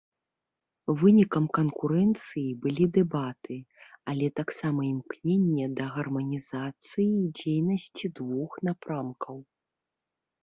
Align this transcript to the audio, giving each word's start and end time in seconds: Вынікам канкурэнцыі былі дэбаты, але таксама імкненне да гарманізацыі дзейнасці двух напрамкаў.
Вынікам 1.01 1.43
канкурэнцыі 1.57 2.53
былі 2.63 2.85
дэбаты, 2.95 3.57
але 4.13 4.29
таксама 4.39 4.85
імкненне 4.93 5.67
да 5.79 5.85
гарманізацыі 5.97 7.13
дзейнасці 7.41 8.05
двух 8.21 8.51
напрамкаў. 8.69 9.37